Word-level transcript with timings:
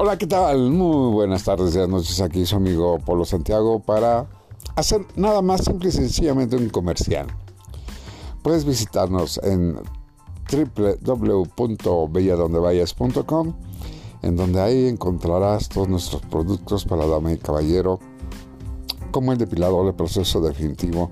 Hola, 0.00 0.16
¿qué 0.16 0.28
tal? 0.28 0.70
Muy 0.70 1.10
buenas 1.12 1.42
tardes 1.42 1.74
y 1.74 1.78
noches. 1.90 2.20
Aquí 2.20 2.46
su 2.46 2.54
amigo 2.54 3.00
Polo 3.00 3.24
Santiago 3.24 3.80
para 3.80 4.28
hacer 4.76 5.04
nada 5.16 5.42
más 5.42 5.64
simple 5.64 5.88
y 5.88 5.92
sencillamente 5.92 6.54
un 6.54 6.68
comercial. 6.70 7.26
Puedes 8.44 8.64
visitarnos 8.64 9.40
en 9.42 9.74
www.belladondevayas.com 10.76 13.54
en 14.22 14.36
donde 14.36 14.60
ahí 14.60 14.86
encontrarás 14.86 15.68
todos 15.68 15.88
nuestros 15.88 16.22
productos 16.22 16.84
para 16.84 17.04
dama 17.04 17.32
y 17.32 17.38
caballero, 17.38 17.98
como 19.10 19.32
el 19.32 19.38
depilador, 19.38 19.84
el 19.88 19.96
proceso 19.96 20.40
definitivo, 20.40 21.10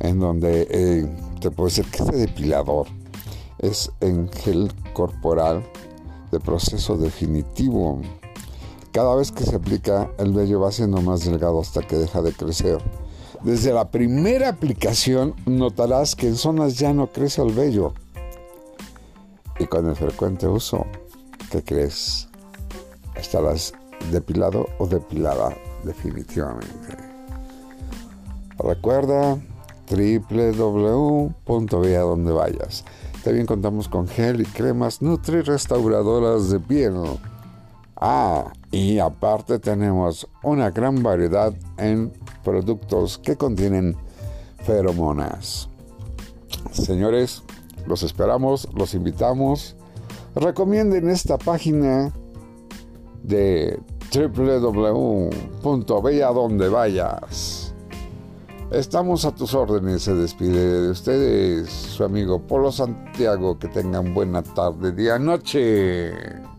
en 0.00 0.20
donde 0.20 0.68
eh, 0.70 1.10
te 1.40 1.50
puedo 1.50 1.68
decir 1.70 1.86
que 1.90 2.02
este 2.02 2.16
depilador 2.18 2.88
es 3.60 3.90
en 4.00 4.28
gel 4.30 4.70
corporal 4.92 5.64
de 6.30 6.40
proceso 6.40 6.96
definitivo. 6.96 8.00
Cada 8.92 9.14
vez 9.14 9.30
que 9.32 9.44
se 9.44 9.54
aplica, 9.54 10.10
el 10.18 10.32
vello 10.32 10.60
va 10.60 10.72
siendo 10.72 11.00
más 11.02 11.24
delgado 11.24 11.60
hasta 11.60 11.82
que 11.82 11.96
deja 11.96 12.22
de 12.22 12.32
crecer. 12.32 12.78
Desde 13.42 13.72
la 13.72 13.90
primera 13.90 14.48
aplicación 14.48 15.34
notarás 15.46 16.16
que 16.16 16.26
en 16.28 16.36
zonas 16.36 16.76
ya 16.76 16.92
no 16.92 17.06
crece 17.08 17.42
el 17.42 17.52
vello. 17.52 17.92
Y 19.58 19.66
con 19.66 19.88
el 19.88 19.96
frecuente 19.96 20.48
uso, 20.48 20.86
que 21.50 21.62
crees? 21.62 22.28
Estarás 23.14 23.72
depilado 24.10 24.66
o 24.78 24.86
depilada 24.86 25.56
definitivamente. 25.84 26.96
Recuerda 28.58 29.38
donde 32.04 32.32
vayas. 32.32 32.84
También 33.24 33.46
contamos 33.46 33.88
con 33.88 34.06
gel 34.06 34.40
y 34.40 34.44
cremas 34.44 35.02
Nutri 35.02 35.40
restauradoras 35.42 36.50
de 36.50 36.60
piel. 36.60 36.94
Ah, 38.00 38.52
y 38.70 38.98
aparte 39.00 39.58
tenemos 39.58 40.28
una 40.44 40.70
gran 40.70 41.02
variedad 41.02 41.52
en 41.78 42.12
productos 42.44 43.18
que 43.18 43.36
contienen 43.36 43.96
feromonas. 44.64 45.68
Señores, 46.70 47.42
los 47.86 48.02
esperamos, 48.04 48.68
los 48.74 48.94
invitamos. 48.94 49.74
Recomienden 50.36 51.08
esta 51.08 51.38
página 51.38 52.12
de 53.24 53.80
vayas 56.70 57.67
Estamos 58.70 59.24
a 59.24 59.34
tus 59.34 59.54
órdenes, 59.54 60.02
se 60.02 60.12
despide 60.14 60.82
de 60.82 60.90
ustedes 60.90 61.70
su 61.72 62.04
amigo 62.04 62.38
Polo 62.46 62.70
Santiago. 62.70 63.58
Que 63.58 63.66
tengan 63.68 64.12
buena 64.12 64.42
tarde, 64.42 64.92
día, 64.92 65.18
noche. 65.18 66.57